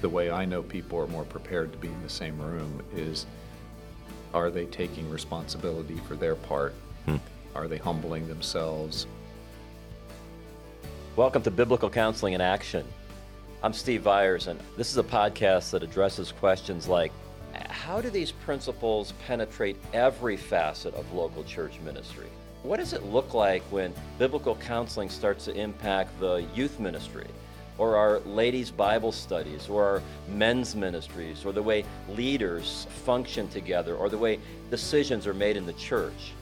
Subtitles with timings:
[0.00, 3.26] the way I know people are more prepared to be in the same room is
[4.32, 6.74] are they taking responsibility for their part?
[7.06, 7.16] Hmm.
[7.56, 9.06] Are they humbling themselves?
[11.16, 12.86] Welcome to Biblical Counseling in Action.
[13.64, 17.10] I'm Steve Viars, and this is a podcast that addresses questions like
[17.68, 22.26] how do these principles penetrate every facet of local church ministry?
[22.62, 27.26] What does it look like when biblical counseling starts to impact the youth ministry?
[27.78, 33.94] Or our ladies' Bible studies, or our men's ministries, or the way leaders function together,
[33.94, 36.32] or the way decisions are made in the church.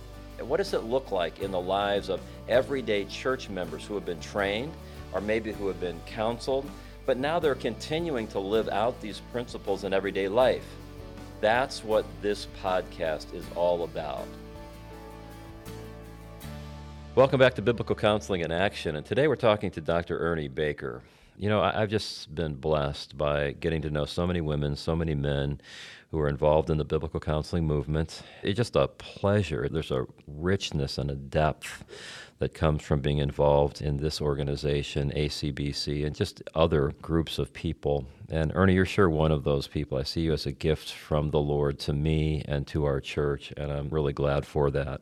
[0.40, 4.20] What does it look like in the lives of everyday church members who have been
[4.20, 4.72] trained,
[5.12, 6.68] or maybe who have been counseled,
[7.04, 10.64] but now they're continuing to live out these principles in everyday life?
[11.40, 14.26] That's what this podcast is all about.
[17.14, 20.18] Welcome back to Biblical Counseling in Action, and today we're talking to Dr.
[20.18, 21.02] Ernie Baker.
[21.38, 24.96] You know, I, have just been blessed by getting to know so many women, so
[24.96, 25.60] many men
[26.10, 28.22] who are involved in the biblical counseling movement.
[28.42, 29.68] It's just a pleasure.
[29.70, 31.84] There's a richness and a depth
[32.38, 38.06] that comes from being involved in this organization, ACBC, and just other groups of people.
[38.28, 39.96] And Ernie, you're sure one of those people.
[39.96, 43.52] I see you as a gift from the Lord to me and to our church,
[43.56, 45.00] and I'm really glad for that.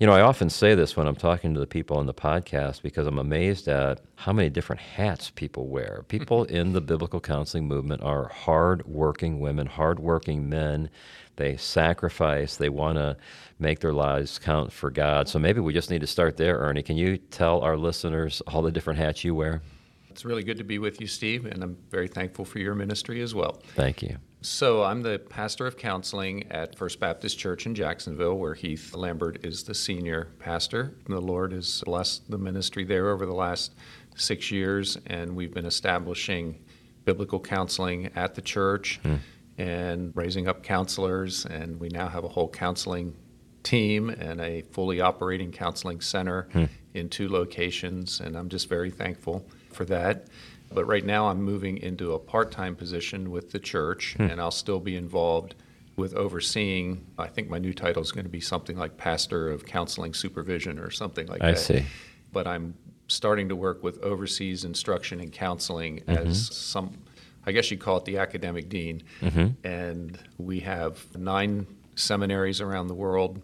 [0.00, 2.82] You know, I often say this when I'm talking to the people on the podcast
[2.82, 6.04] because I'm amazed at how many different hats people wear.
[6.08, 10.90] People in the biblical counseling movement are hard-working women, hard-working men.
[11.36, 12.56] They sacrifice.
[12.56, 13.16] They want to
[13.58, 15.28] make their lives count for God.
[15.28, 16.82] So maybe we just need to start there, Ernie.
[16.82, 19.62] Can you tell our listeners all the different hats you wear?
[20.10, 23.20] It's really good to be with you, Steve, and I'm very thankful for your ministry
[23.20, 23.60] as well.
[23.74, 24.16] Thank you.
[24.42, 29.44] So, I'm the pastor of counseling at First Baptist Church in Jacksonville, where Heath Lambert
[29.44, 30.94] is the senior pastor.
[31.08, 33.74] The Lord has blessed the ministry there over the last
[34.14, 36.62] six years, and we've been establishing
[37.04, 39.00] biblical counseling at the church.
[39.02, 39.16] Hmm
[39.58, 43.14] and raising up counselors, and we now have a whole counseling
[43.62, 46.64] team and a fully operating counseling center hmm.
[46.92, 50.26] in two locations, and I'm just very thankful for that.
[50.72, 54.24] But right now, I'm moving into a part time position with the church, hmm.
[54.24, 55.54] and I'll still be involved
[55.96, 57.06] with overseeing.
[57.18, 60.78] I think my new title is going to be something like Pastor of Counseling Supervision
[60.78, 61.58] or something like I that.
[61.58, 61.86] I see.
[62.32, 62.74] But I'm
[63.06, 66.26] starting to work with overseas instruction and counseling mm-hmm.
[66.26, 66.98] as some,
[67.46, 69.02] I guess you'd call it the academic dean.
[69.20, 69.66] Mm-hmm.
[69.66, 73.42] And we have nine seminaries around the world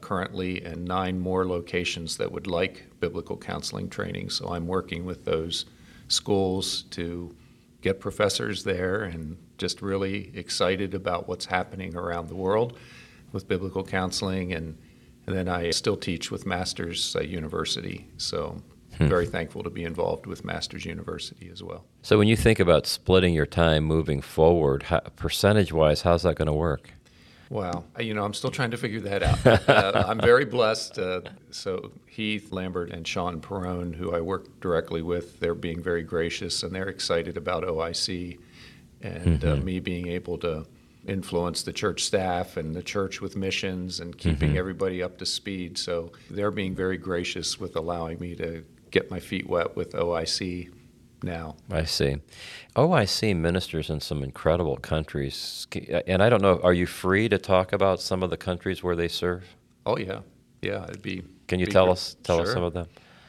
[0.00, 4.30] currently and nine more locations that would like biblical counseling training.
[4.30, 5.64] So I'm working with those
[6.08, 7.34] schools to
[7.80, 12.78] get professors there and just really excited about what's happening around the world
[13.32, 14.52] with biblical counseling.
[14.52, 14.76] And,
[15.26, 18.06] and then I still teach with Masters uh, University.
[18.16, 18.60] So
[18.98, 19.08] hmm.
[19.08, 21.84] very thankful to be involved with Masters University as well.
[22.02, 24.84] So when you think about splitting your time moving forward,
[25.16, 26.92] percentage wise, how's that going to work?
[27.52, 27.84] Wow.
[28.00, 29.68] You know, I'm still trying to figure that out.
[29.68, 30.98] uh, I'm very blessed.
[30.98, 31.20] Uh,
[31.50, 36.62] so, Heath Lambert and Sean Perone, who I work directly with, they're being very gracious
[36.62, 38.38] and they're excited about OIC
[39.02, 39.60] and uh, mm-hmm.
[39.60, 40.66] uh, me being able to
[41.06, 44.58] influence the church staff and the church with missions and keeping mm-hmm.
[44.58, 45.76] everybody up to speed.
[45.76, 50.70] So, they're being very gracious with allowing me to get my feet wet with OIC
[51.24, 51.56] now.
[51.70, 52.16] I see.
[52.76, 55.66] OIC ministers in some incredible countries.
[56.06, 58.94] And I don't know, are you free to talk about some of the countries where
[58.94, 59.44] they serve?
[59.84, 60.20] Oh, yeah.
[60.60, 61.24] Yeah, it'd be.
[61.48, 62.46] Can you tell us tell sure.
[62.46, 62.86] us some of them?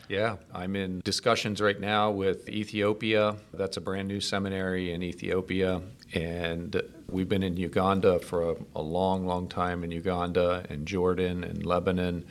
[0.08, 3.38] Yeah, I'm in discussions right now with Ethiopia.
[3.54, 5.82] That's a brand new seminary in Ethiopia.
[6.14, 6.80] And
[7.10, 11.66] we've been in Uganda for a, a long, long time in Uganda and Jordan and
[11.66, 12.26] Lebanon.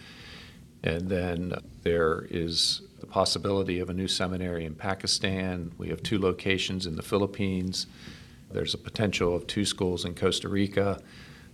[0.84, 5.73] And then there is the possibility of a new seminary in Pakistan.
[5.77, 7.87] We have two locations in the Philippines.
[8.53, 11.01] There's a potential of two schools in Costa Rica.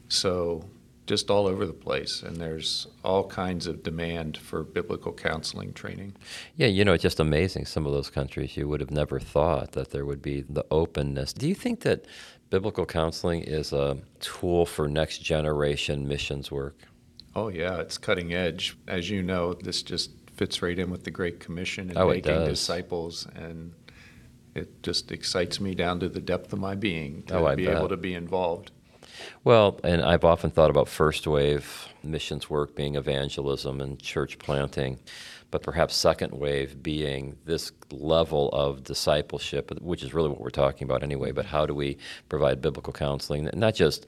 [0.08, 0.64] So,
[1.06, 6.14] just all over the place, and there's all kinds of demand for biblical counseling training.
[6.56, 7.64] Yeah, you know, it's just amazing.
[7.64, 11.32] Some of those countries you would have never thought that there would be the openness.
[11.32, 12.04] Do you think that
[12.50, 16.76] biblical counseling is a tool for next generation missions work?
[17.34, 18.76] Oh, yeah, it's cutting edge.
[18.86, 22.44] As you know, this just fits right in with the Great Commission and oh, making
[22.44, 23.74] disciples, and
[24.54, 27.76] it just excites me down to the depth of my being to oh, be bet.
[27.76, 28.70] able to be involved.
[29.42, 35.00] Well, and I've often thought about first wave missions work being evangelism and church planting,
[35.50, 40.84] but perhaps second wave being this level of discipleship, which is really what we're talking
[40.86, 41.32] about anyway.
[41.32, 41.98] But how do we
[42.28, 44.06] provide biblical counseling, not just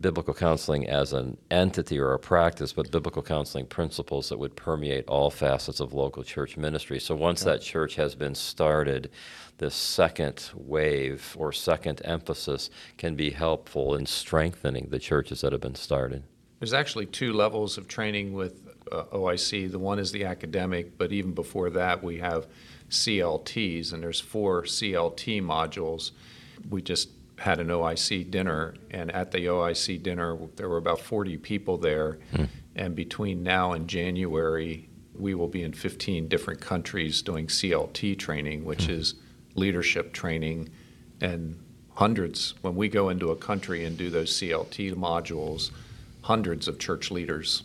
[0.00, 5.06] biblical counseling as an entity or a practice, but biblical counseling principles that would permeate
[5.08, 6.98] all facets of local church ministry.
[6.98, 9.10] So once that church has been started,
[9.58, 15.60] this second wave or second emphasis can be helpful in strengthening the churches that have
[15.60, 16.24] been started.
[16.58, 19.70] There's actually two levels of training with uh, OIC.
[19.70, 22.46] The one is the academic, but even before that, we have
[22.90, 26.12] CLTs, and there's four CLT modules.
[26.68, 31.36] We just had an OIC dinner, and at the OIC dinner, there were about 40
[31.38, 32.18] people there.
[32.34, 32.44] Hmm.
[32.76, 38.64] And between now and January, we will be in 15 different countries doing CLT training,
[38.64, 38.92] which hmm.
[38.92, 39.14] is
[39.54, 40.70] leadership training,
[41.20, 41.58] and
[41.94, 42.54] hundreds.
[42.62, 45.70] When we go into a country and do those CLT modules,
[46.22, 47.62] hundreds of church leaders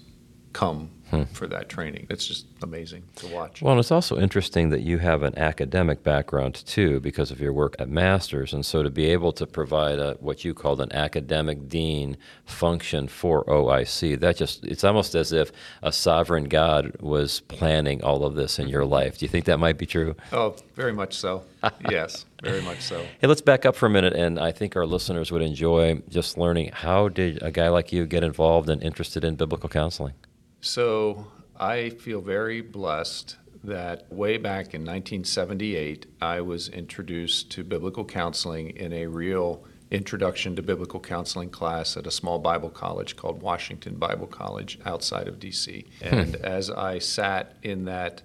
[0.54, 1.24] come Hmm.
[1.24, 2.06] for that training.
[2.10, 3.64] It's just amazing to watch.
[3.64, 7.52] Well, and it's also interesting that you have an academic background too, because of your
[7.52, 10.94] work at Masters, and so to be able to provide a, what you called an
[10.94, 12.16] academic dean
[12.46, 15.52] function for OIC, that just—it's almost as if
[15.82, 18.94] a sovereign God was planning all of this in your mm-hmm.
[18.94, 19.18] life.
[19.18, 20.16] Do you think that might be true?
[20.32, 21.44] Oh, very much so.
[21.90, 23.04] yes, very much so.
[23.20, 26.38] Hey, let's back up for a minute, and I think our listeners would enjoy just
[26.38, 30.14] learning how did a guy like you get involved and interested in biblical counseling?
[30.62, 31.28] So
[31.60, 38.70] I feel very blessed that way back in 1978, I was introduced to biblical counseling
[38.72, 43.96] in a real introduction to biblical counseling class at a small Bible college called Washington
[43.96, 45.86] Bible College outside of DC.
[46.02, 46.06] Hmm.
[46.06, 48.22] And as I sat in that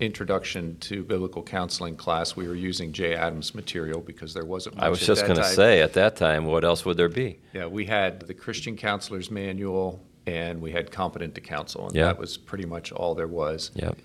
[0.00, 4.84] introduction to biblical counseling class, we were using Jay Adams material because there wasn't much
[4.84, 7.40] I was just going to say, at that time, what else would there be?
[7.52, 12.04] Yeah, we had the Christian Counselor's Manual and we had Competent to Counsel, and Yeah.
[12.06, 13.70] that was pretty much all there was.
[13.74, 13.96] Yep.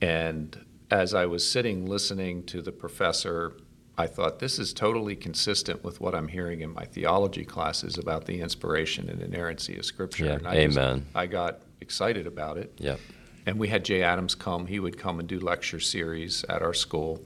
[0.00, 3.54] And as I was sitting listening to the professor,
[3.98, 8.26] I thought this is totally consistent with what I'm hearing in my theology classes about
[8.26, 10.26] the inspiration and inerrancy of Scripture.
[10.26, 11.06] Yeah, and I just- amen.
[11.14, 12.72] I got excited about it.
[12.78, 13.00] Yep.
[13.46, 14.66] And we had Jay Adams come.
[14.66, 17.20] He would come and do lecture series at our school.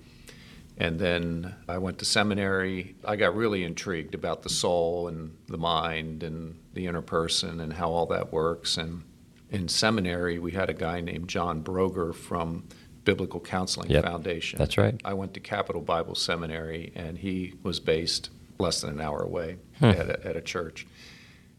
[0.81, 2.97] And then I went to seminary.
[3.05, 7.73] I got really intrigued about the soul and the mind and the inner person and
[7.75, 8.77] how all that works.
[8.79, 9.03] And
[9.51, 12.65] in seminary, we had a guy named John Broger from
[13.05, 14.59] Biblical Counseling Yep, Foundation.
[14.59, 14.99] that's right.
[15.05, 19.57] I went to Capital Bible Seminary, and he was based less than an hour away
[19.79, 19.85] Hmm.
[19.87, 20.87] at, a, at a church.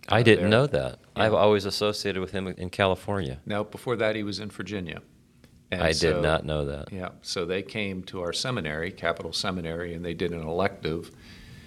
[0.10, 0.50] I uh, didn't there.
[0.50, 1.00] know that.
[1.16, 1.24] Yeah.
[1.24, 3.40] I've always associated with him in California.
[3.46, 5.02] Now, before that, he was in Virginia.
[5.72, 6.92] And I did not know that.
[6.92, 11.12] Yeah, so they came to our seminary, Capital Seminary, and they did an elective.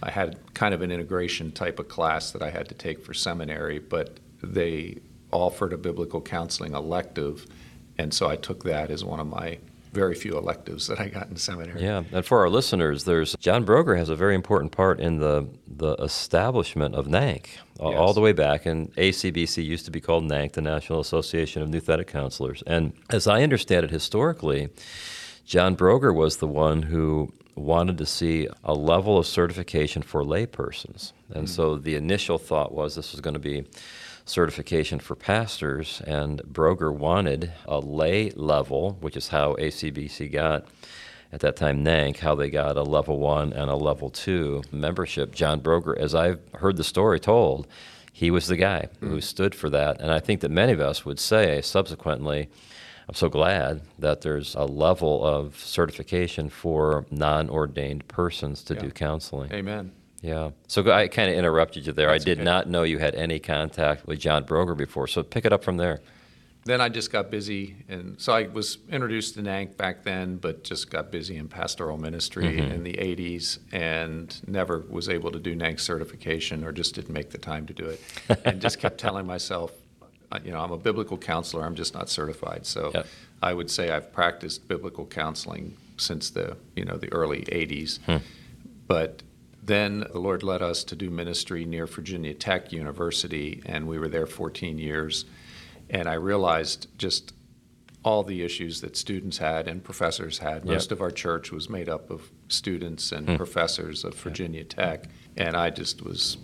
[0.02, 3.14] I had kind of an integration type of class that I had to take for
[3.14, 4.98] seminary, but they
[5.32, 7.46] offered a biblical counseling elective,
[7.96, 9.58] and so I took that as one of my
[9.94, 11.82] very few electives that I got in seminary.
[11.82, 15.48] Yeah, and for our listeners, there's John Broger has a very important part in the
[15.66, 17.46] the establishment of NANC
[17.78, 18.66] all- all the way back.
[18.66, 22.62] And ACBC used to be called NANC, the National Association of Nouthetic Counselors.
[22.66, 24.68] And as I understand it historically,
[25.46, 31.12] John Broger was the one who wanted to see a level of certification for laypersons.
[31.28, 31.54] And mm-hmm.
[31.54, 33.64] so the initial thought was this was going to be
[34.24, 40.66] certification for pastors, and Broger wanted a lay level, which is how ACBC got
[41.32, 45.34] at that time NANC, how they got a level one and a level two membership.
[45.34, 47.66] John Broger, as I've heard the story told,
[48.12, 49.22] he was the guy who mm.
[49.22, 50.00] stood for that.
[50.00, 52.48] And I think that many of us would say subsequently,
[53.08, 58.80] I'm so glad that there's a level of certification for non ordained persons to Yeah.
[58.82, 59.52] do counseling.
[59.52, 59.90] Amen.
[60.24, 60.52] Yeah.
[60.68, 62.08] So I kind of interrupted you there.
[62.08, 62.44] That's I did okay.
[62.44, 65.06] not know you had any contact with John Broger before.
[65.06, 66.00] So pick it up from there.
[66.64, 70.64] Then I just got busy, and so I was introduced to NANC back then, but
[70.64, 75.54] just got busy in pastoral ministry in the 80s and never was able to do
[75.54, 78.00] NANC certification or just didn't make the time to do it.
[78.46, 79.72] and just kept telling myself,
[80.32, 82.64] uh, you know, I'm a biblical counselor, I'm just not certified.
[82.64, 83.06] So Yep.
[83.42, 87.98] I would say I've practiced biblical counseling since the, you know, the early 80s.
[88.86, 89.22] But
[89.64, 94.08] then the Lord led us to do ministry near Virginia Tech University, and we were
[94.08, 95.24] there 14 years.
[95.88, 97.32] And I realized just
[98.04, 100.64] all the issues that students had and professors had.
[100.66, 103.36] Most of our church was made up of students and hmm.
[103.36, 105.06] professors of Virginia Tech,
[105.36, 106.36] and I just was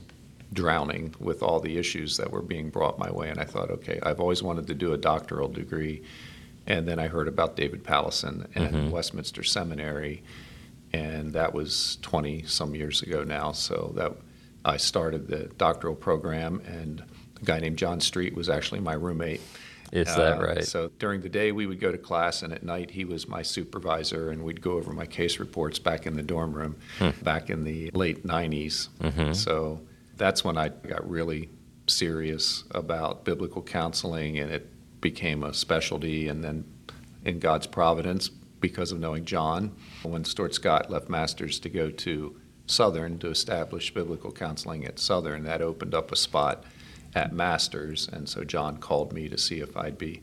[0.52, 3.28] drowning with all the issues that were being brought my way.
[3.28, 6.02] And I thought, okay, I've always wanted to do a doctoral degree.
[6.66, 8.90] And then I heard about David Powlison and mm-hmm.
[8.90, 10.22] Westminster Seminary,
[10.92, 13.52] and that was 20 some years ago now.
[13.52, 14.12] So that
[14.64, 17.02] I started the doctoral program, and
[17.40, 19.40] a guy named John Street was actually my roommate.
[19.92, 20.64] Is that Uh, right?
[20.64, 23.42] So during the day we would go to class, and at night he was my
[23.42, 27.10] supervisor, and we'd go over my case reports back in the dorm room, Hmm.
[27.22, 28.88] back in the late '90s.
[29.00, 29.32] Mm-hmm.
[29.32, 29.80] So
[30.16, 31.48] that's when I got really
[31.88, 34.68] serious about biblical counseling, and it
[35.00, 36.28] became a specialty.
[36.28, 36.64] And then,
[37.24, 38.30] in God's providence,
[38.60, 42.36] because of knowing John, when Stuart Scott left Masters to go to
[42.66, 46.64] Southern to establish biblical counseling at Southern, that opened up a spot
[47.14, 48.08] at Masters.
[48.12, 50.22] And so John called me to see if I'd be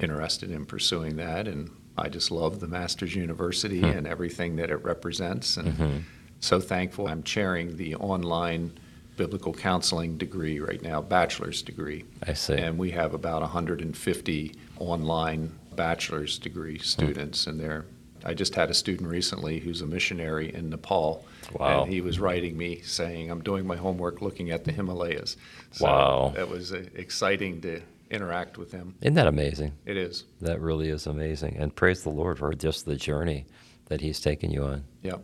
[0.00, 1.46] interested in pursuing that.
[1.46, 3.84] And I just love the Masters University Hmm.
[3.86, 5.56] and everything that it represents.
[5.56, 6.02] And Mhm.
[6.40, 7.06] so thankful.
[7.08, 8.72] I'm chairing the online
[9.16, 12.04] biblical counseling degree right now, bachelor's degree.
[12.26, 12.54] I see.
[12.54, 17.84] And we have about 150 online bachelor's degree students, and they're.
[18.24, 21.82] I just had a student recently who's a missionary in Nepal, Wow.
[21.84, 25.36] and he was writing me saying, "I'm doing my homework looking at the Himalayas."
[25.72, 26.32] So Wow.
[26.34, 27.80] that was uh, exciting to
[28.10, 28.94] interact with him.
[29.00, 29.72] Isn't that amazing?
[29.84, 30.24] It is.
[30.40, 31.56] That really is amazing.
[31.58, 33.46] And praise the Lord for just the journey
[33.86, 34.84] that He's taken you on.
[35.02, 35.20] Yep.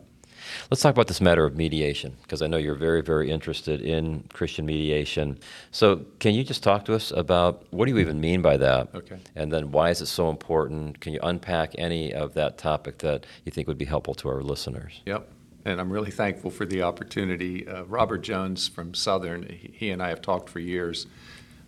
[0.69, 4.23] Let's talk about this matter of mediation, because I know you're very, very interested in
[4.33, 5.37] Christian mediation.
[5.71, 8.89] So, can you just talk to us about what do you even mean by that?
[8.95, 9.19] Okay.
[9.35, 10.99] And then why is it so important?
[10.99, 14.41] Can you unpack any of that topic that you think would be helpful to our
[14.41, 15.01] listeners?
[15.05, 15.29] Yep.
[15.65, 17.65] And I'm really thankful for the opportunity.
[17.67, 21.07] Uh, Robert Jones from Southern, he, he and I have talked for years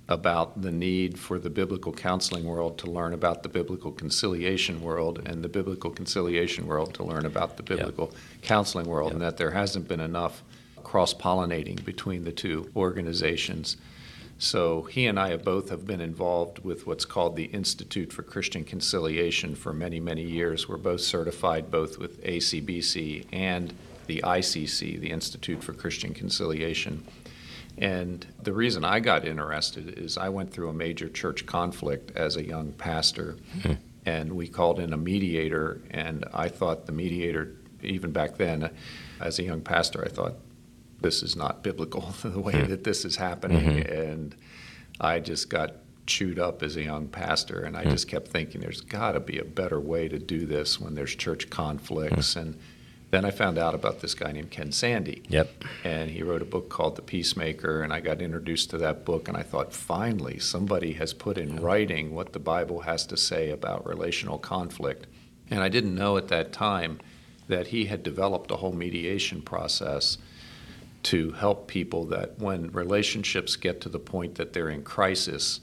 [0.08, 5.22] about the need for the biblical counseling world to learn about the biblical conciliation world
[5.26, 9.52] and the biblical conciliation world to learn about the biblical counseling world, and that there
[9.52, 10.44] hasn't been enough
[10.84, 13.78] cross pollinating between the two organizations.
[14.38, 18.22] So he and I have both have been involved with what's called the Institute for
[18.22, 20.68] Christian Conciliation for many, many years.
[20.68, 23.74] We're both certified both with ACBC and
[24.08, 27.04] the ICC, the Institute for Christian Conciliation.
[27.78, 32.38] And the reason I got interested is I went through a major church conflict as
[32.38, 33.74] a young pastor, mm-hmm.
[34.06, 35.82] and we called in a mediator.
[35.92, 38.70] And I thought the mediator, even back then,
[39.20, 40.36] as a young pastor, I thought
[41.02, 42.70] this is not biblical the way mm-hmm.
[42.70, 43.84] that this is happening.
[43.84, 44.10] Mm-hmm.
[44.10, 44.36] And
[45.02, 45.76] I just got
[46.08, 47.90] chewed up as a young pastor, and I mm.
[47.92, 51.16] just kept thinking there's got to be a better way to do this when there's
[51.16, 52.36] church conflicts.
[52.36, 52.42] Mm.
[52.42, 52.60] And
[53.12, 55.64] then I found out about this guy named Ken Sande Yep.
[55.84, 59.28] and he wrote a book called The Peacemaker, and I got introduced to that book,
[59.28, 63.52] and I thought, finally, somebody has put in writing what the Bible has to say
[63.52, 65.08] about relational conflict.
[65.50, 67.00] And I didn't know at that time
[67.48, 70.18] that he had developed a whole mediation process
[71.04, 75.60] to help people that when relationships get to the point that they're in crisis,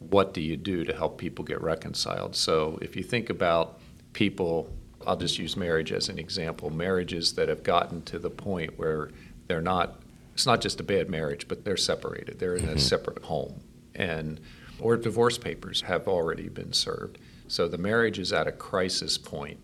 [0.00, 2.34] what do you do to help people get reconciled?
[2.34, 3.78] So if you think about
[4.12, 4.68] people,
[5.06, 9.10] I'll just use marriage as an example, marriages that have gotten to the point where
[9.46, 10.00] they're not,
[10.34, 12.38] it's not just a bad marriage, but they're separated.
[12.38, 12.78] They're in a mm-hmm.
[12.78, 13.60] separate home.
[13.94, 14.40] And,
[14.80, 17.18] or divorce papers have already been served.
[17.48, 19.58] So the marriage is at a crisis point.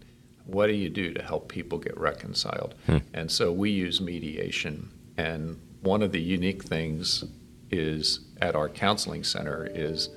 [0.45, 2.75] What do you do to help people get reconciled?
[2.87, 2.99] Hmm.
[3.15, 4.91] And so we use mediation.
[5.17, 7.25] And one of the unique things
[7.71, 10.11] is at our counseling center is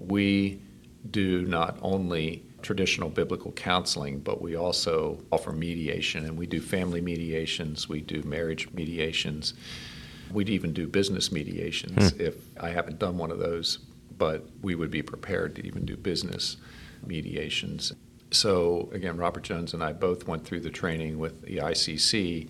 [0.00, 0.60] we
[1.10, 7.00] do not only traditional biblical counseling, but we also offer mediation, and we do family
[7.00, 9.54] mediations, we do marriage mediations,
[10.32, 12.20] we'd even do business mediations hmm.
[12.20, 13.78] if I haven't done one of those,
[14.18, 16.56] but we would be prepared to even do business
[17.06, 17.92] mediations.
[18.32, 22.48] So, again, Robert Jones and I both went through the training with the ICC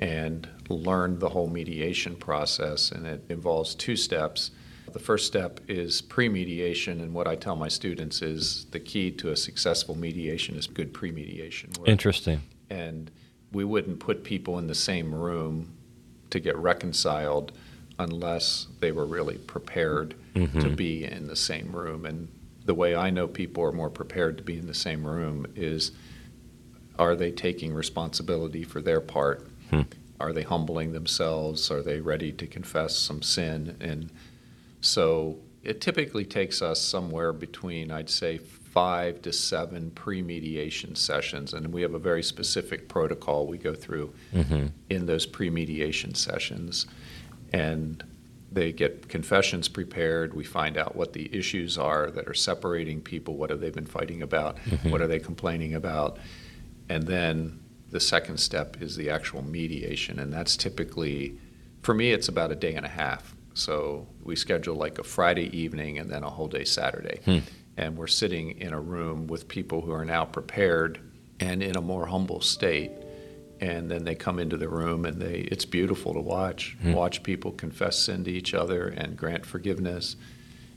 [0.00, 4.50] and learned the whole mediation process, and it involves two steps.
[4.96, 9.10] The first step is pre mediation, and what I tell my students is the key
[9.10, 11.86] to a successful mediation is good pre mediation work.
[11.86, 12.40] Interesting.
[12.70, 13.10] And
[13.52, 15.76] we wouldn't put people in the same room
[16.30, 17.52] to get reconciled
[17.98, 22.06] unless they were really prepared to be in the same room.
[22.06, 22.28] And
[22.64, 25.92] the way I know people are more prepared to be in the same room is
[26.98, 29.46] are they taking responsibility for their part?
[29.68, 29.82] Hmm.
[30.18, 31.70] Are they humbling themselves?
[31.70, 33.76] Are they ready to confess some sin?
[33.78, 34.10] And
[34.86, 41.54] so it typically takes us somewhere between, I'd say, five to seven pre mediation sessions.
[41.54, 46.14] And we have a very specific protocol we go through hmm in those pre mediation
[46.14, 46.86] sessions.
[47.52, 48.04] And
[48.52, 50.34] they get confessions prepared.
[50.34, 53.36] We find out what the issues are that are separating people.
[53.36, 54.58] What have they been fighting about?
[54.90, 56.18] What are they complaining about?
[56.88, 60.18] And then the second step is the actual mediation.
[60.18, 61.38] And that's typically,
[61.82, 63.35] for me, it's about a day and a half.
[63.56, 67.20] So we schedule like a Friday evening and then a whole day Saturday.
[67.24, 67.38] Hmm.
[67.78, 71.00] And we're sitting in a room with people who are now prepared
[71.40, 72.90] and in a more humble state
[73.60, 77.52] and then they come into the room and they it's beautiful to watch watch people
[77.52, 80.16] confess sin to each other and grant forgiveness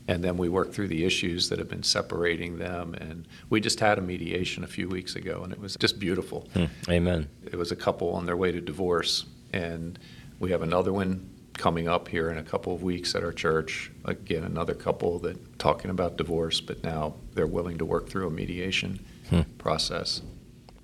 [0.07, 3.79] and then we work through the issues that have been separating them and we just
[3.81, 6.65] had a mediation a few weeks ago and it was just beautiful Hmm.
[6.89, 7.27] Amen.
[7.45, 9.99] it was a couple on their way to divorce and
[10.39, 11.29] we have another one
[11.59, 13.91] coming up here in a couple of weeks at our church.
[14.05, 18.31] Again, another couple that talking about divorce, but now they're willing to work through a
[18.31, 19.41] mediation hmm.
[19.57, 20.21] process.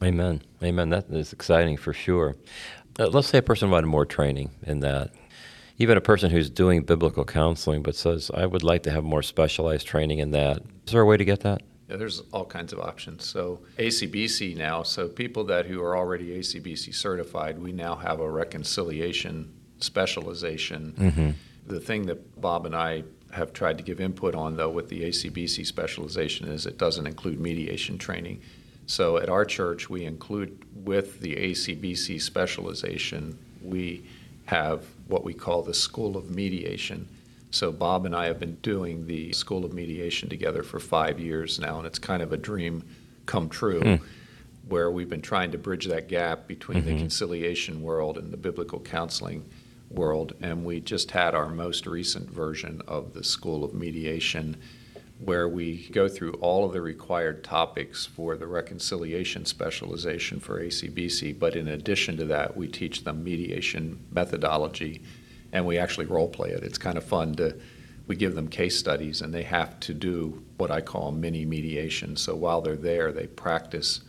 [0.03, 0.41] Amen.
[0.61, 0.89] Amen.
[0.89, 2.35] That is exciting for sure.
[2.99, 5.11] Uh, let's say a person wanted more training in that.
[5.77, 9.23] Even a person who's doing biblical counseling but says, I would like to have more
[9.23, 10.57] specialized training in that.
[10.85, 11.61] Is there a way to get that?
[11.89, 13.25] Yeah, there's all kinds of options.
[13.25, 18.29] So ACBC now, so people that who are already ACBC certified, we now have a
[18.29, 19.53] reconciliation
[19.85, 20.93] specialization.
[20.97, 21.29] Mm-hmm.
[21.67, 25.01] The thing that Bob and I have tried to give input on, though, with the
[25.01, 28.41] ACBC specialization is it doesn't include mediation training.
[28.87, 34.03] So at our church, we include with the ACBC specialization, we
[34.45, 37.07] have what we call the School of Mediation.
[37.51, 41.59] So Bob and I have been doing the School of Mediation together for five years
[41.59, 42.83] now, and it's kind of a dream
[43.25, 43.81] come true.
[43.81, 44.01] Mm.
[44.67, 46.87] Where we've been trying to bridge that gap between mm-hmm.
[46.87, 49.45] the conciliation world and the biblical counseling
[49.89, 50.33] world.
[50.41, 54.57] And we just had our most recent version of the School of Mediation,
[55.19, 61.37] where we go through all of the required topics for the reconciliation specialization for ACBC.
[61.39, 65.01] But in addition to that, we teach them mediation methodology
[65.55, 66.63] and we actually role play it.
[66.63, 67.55] It's kind of fun to.
[68.07, 72.15] We give them case studies, and they have to do what I call mini mediation.
[72.17, 74.01] So while they're there, they practice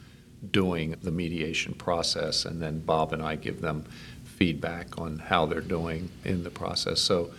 [0.51, 3.85] doing the mediation process, and then Bob and I give them
[4.37, 7.01] feedback on how they're doing in the process.
[7.01, 7.31] So,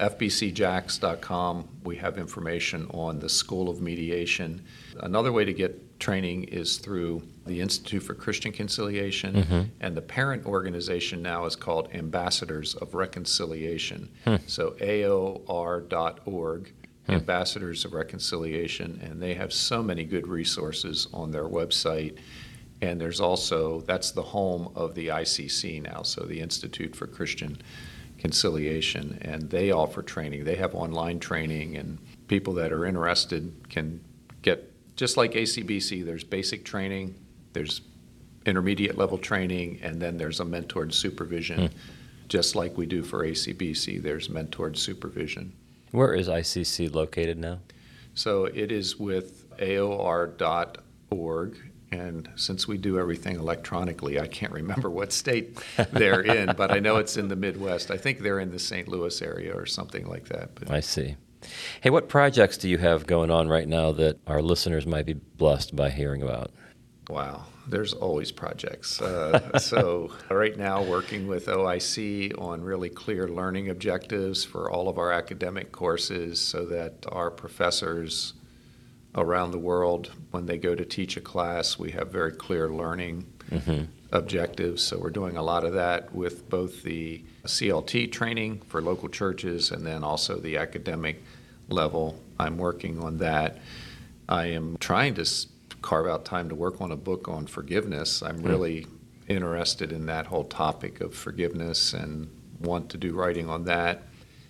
[0.00, 4.62] FBCJAX.com, we have information on the School of Mediation.
[5.00, 9.62] Another way to get training is through the Institute for Christian Conciliation, mm-hmm.
[9.80, 14.10] and the parent organization now is called Ambassadors of Reconciliation.
[14.24, 14.36] Hmm.
[14.46, 16.72] So, AOR.org.
[17.06, 17.12] Hmm.
[17.12, 22.18] Ambassadors of Reconciliation, and they have so many good resources on their website
[22.82, 27.56] and there's also, that's the home of the ICC now, so the Institute for Christian
[28.18, 30.44] Conciliation, and they offer training.
[30.44, 34.00] They have online training, and people that are interested can
[34.42, 37.14] get, just like ACBC, there's basic training,
[37.52, 37.80] there's
[38.44, 41.68] intermediate level training, and then there's a mentored supervision.
[41.68, 41.76] Hmm.
[42.28, 45.52] Just like we do for ACBC, there's mentored supervision.
[45.92, 47.60] Where is ICC located now?
[48.14, 51.56] So it is with AOR.org
[51.92, 55.58] and since we do everything electronically, I can't remember what state
[55.92, 57.90] they're in, but I know it's in the Midwest.
[57.90, 58.88] I think they're in the St.
[58.88, 60.54] Louis area or something like that.
[60.54, 60.70] But.
[60.70, 61.16] I see.
[61.80, 65.14] Hey, what projects do you have going on right now that our listeners might be
[65.14, 66.50] blessed by hearing about?
[67.08, 69.00] Wow, there's always projects.
[69.00, 74.98] Uh, so, right now, working with OIC on really clear learning objectives for all of
[74.98, 78.34] our academic courses so that our professors
[79.16, 81.78] around the world when they go to teach a class.
[81.78, 83.84] We have very clear learning mm-hmm.
[84.12, 84.82] objectives.
[84.82, 89.70] So we're doing a lot of that with both the CLT training for local churches
[89.70, 91.22] and then also the academic
[91.68, 92.20] level.
[92.38, 93.58] I'm working on that.
[94.28, 95.26] I am trying to
[95.82, 98.22] carve out time to work on a book on forgiveness.
[98.22, 98.46] I'm hmm.
[98.46, 98.86] really
[99.28, 102.28] interested in that whole topic of forgiveness and
[102.60, 104.02] want to do writing on that.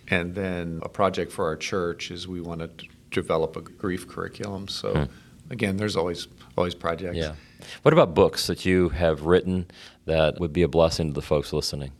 [0.09, 2.87] And then a project for our church is we want to
[3.21, 4.67] develop a grief curriculum.
[4.67, 5.51] So hmm.
[5.51, 6.27] again, there's always
[6.57, 7.17] always projects.
[7.17, 7.33] Yeah.
[7.81, 9.65] What about books that you have written
[10.05, 11.91] that would be a blessing to the folks listening?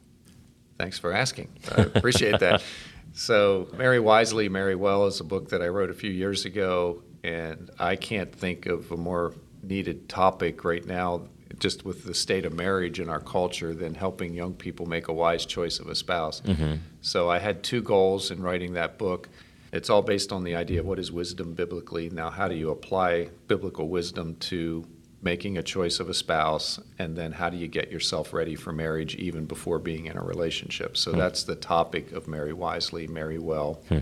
[0.77, 1.49] Thanks for asking.
[1.75, 2.63] I appreciate that.
[3.13, 7.01] So, Marry Wisely, Marry Well is a book that I wrote a few years ago,
[7.23, 11.23] and I can't think of a more needed topic right now,
[11.57, 15.13] just with the state of marriage in our culture, than helping young people make a
[15.13, 16.41] wise choice of a spouse.
[16.41, 16.75] Mm-hmm.
[17.01, 19.29] So, I had two goals in writing that book.
[19.77, 22.09] It's all based on the idea of what is wisdom biblically.
[22.09, 24.83] Now, how do you apply biblical wisdom to
[25.21, 26.79] making a choice of a spouse?
[26.97, 30.23] And then how do you get yourself ready for marriage even before being in a
[30.23, 30.97] relationship?
[30.97, 31.19] So hmm.
[31.19, 33.79] that's the topic of Marry Wisely, Marry Well.
[33.87, 33.99] Hmm.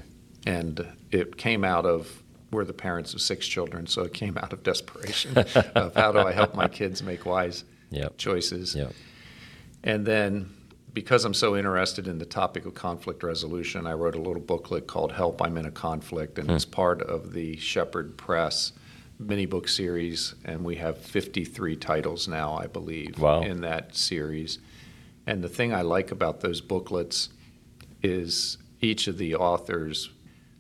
[0.48, 4.54] And it came out of we're the parents of six children, so it came out
[4.54, 5.38] of desperation
[5.76, 8.18] of how do I help my kids make wise yep.
[8.18, 8.76] choices.
[8.76, 8.94] Yep.
[9.84, 10.50] And then
[10.96, 14.88] because I'm so interested in the topic of conflict resolution, I wrote a little booklet
[14.88, 16.56] called Help I'm in a Conflict, and hmm.
[16.56, 18.72] it's part of the Shepherd Press
[19.20, 23.42] mini book series, and we have 53 titles now, I believe, wow.
[23.42, 24.60] in that series.
[25.28, 27.28] And the thing I like about those booklets
[28.02, 30.12] is each of the authors,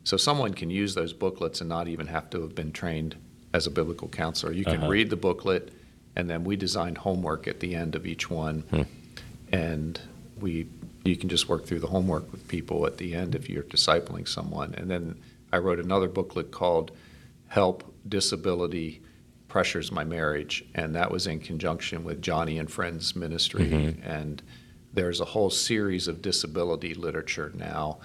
[0.03, 3.15] so someone can use those booklets and not even have to have been trained
[3.53, 4.51] as a biblical counselor.
[4.51, 4.89] You can uh-huh.
[4.89, 5.71] read the booklet,
[6.13, 8.59] and then we designed homework at the end of each one.
[8.69, 8.81] Hmm.
[9.53, 10.01] And
[10.39, 10.67] we
[11.03, 14.27] you can just work through the homework with people at the end if you're discipling
[14.27, 14.73] someone.
[14.75, 15.19] And then
[15.53, 16.91] I wrote another booklet called
[17.47, 19.01] Help Disability
[19.47, 23.67] Pressures My Marriage, and that was in conjunction with Joni and Friends Ministry.
[23.67, 24.03] Mm-hmm.
[24.03, 24.41] And
[24.93, 27.99] there's a whole series of disability literature now,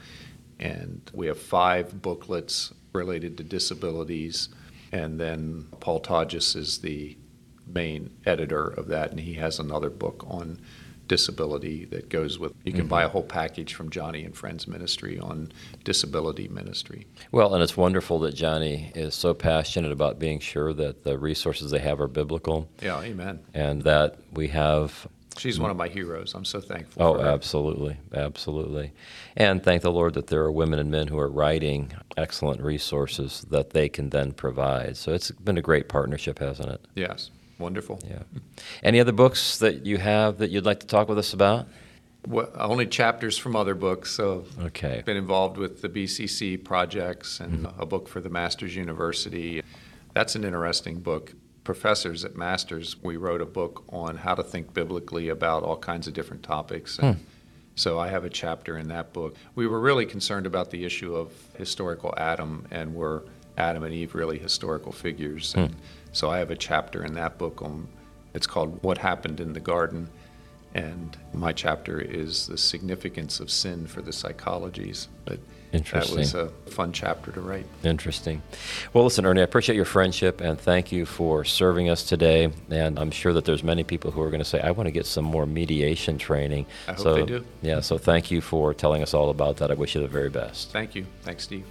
[0.58, 4.50] and we have five booklets related to disabilities.
[4.92, 7.16] And then Paul Tautges is the
[7.66, 10.60] main editor of that, and he has another book on
[11.10, 12.52] disability that goes with.
[12.62, 12.88] You can mm-hmm.
[12.88, 15.50] buy a whole package from Joni and Friends Ministry on
[15.82, 17.04] disability ministry.
[17.32, 21.72] Well, and it's wonderful that Joni is so passionate about being sure that the resources
[21.72, 23.40] they have are biblical Yeah, amen.
[23.54, 26.34] and that we have She's one of my heroes.
[26.34, 27.02] I'm so thankful.
[27.02, 27.28] Oh, for her.
[27.28, 28.92] absolutely, absolutely.
[29.36, 33.46] And thank the Lord that there are women and men who are writing excellent resources
[33.50, 34.96] that they can then provide.
[34.96, 36.86] So it's been a great partnership, hasn't it?
[36.94, 38.00] Yes, wonderful.
[38.08, 38.22] Yeah.
[38.82, 41.66] Any other books that you have that you'd like to talk with us about?
[42.26, 44.10] Well, only chapters from other books.
[44.10, 44.98] So Okay.
[44.98, 47.80] I've been involved with the BCC projects and mm-hmm.
[47.80, 49.62] a book for the Masters University.
[50.14, 51.34] That's an interesting book.
[51.64, 56.08] Professors at Masters, we wrote a book on how to think biblically about all kinds
[56.08, 56.98] of different topics.
[56.98, 57.20] And
[57.74, 59.36] So I have a chapter in that book.
[59.54, 63.24] We were really concerned about the issue of historical Adam, and were
[63.56, 65.52] Adam and Eve really historical figures?
[65.52, 65.60] Hmm.
[65.60, 65.76] And
[66.12, 67.88] so I have a chapter in that book on.
[68.34, 70.08] It's called "What Happened in the Garden,"
[70.74, 75.08] and my chapter is the significance of sin for the psychologies.
[75.24, 75.40] But
[75.72, 77.66] that was a fun chapter to write.
[77.84, 78.42] Interesting.
[78.92, 82.50] Well, listen, Ernie, I appreciate your friendship and thank you for serving us today.
[82.70, 84.92] And I'm sure that there's many people who are going to say, I want to
[84.92, 86.66] get some more mediation training.
[86.88, 87.44] I hope so, they do.
[87.62, 89.70] Yeah, so thank you for telling us all about that.
[89.70, 90.72] I wish you the very best.
[90.72, 91.06] Thank you.
[91.22, 91.66] Thanks, Steve.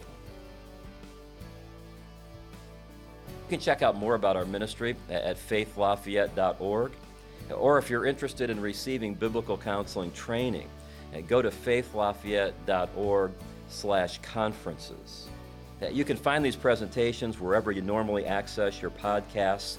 [3.50, 6.92] Can check out more about our ministry at faithlafayette.org.
[7.56, 10.70] Or if you're interested in receiving biblical counseling training,
[11.16, 13.32] uh, go to faithlafayette.org
[13.70, 15.28] slash conferences.
[15.82, 19.78] Uh, You can find these presentations wherever you normally access your podcasts,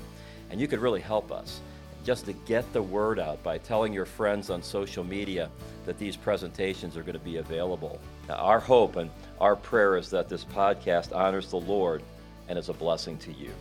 [0.50, 1.60] and you could really help us
[2.04, 5.50] just to get the word out by telling your friends on social media
[5.84, 8.00] that these presentations are going to be available.
[8.26, 12.02] Now, our hope and our prayer is that this podcast honors the Lord
[12.50, 13.52] and is a blessing to you.